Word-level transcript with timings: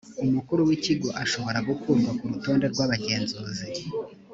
umukuru 0.25 0.61
wikigo 0.69 1.09
ashobora 1.23 1.59
gukurwa 1.67 2.09
ku 2.17 2.23
rutonde 2.31 2.65
rw 2.73 2.79
abagenzuzi 2.85 3.67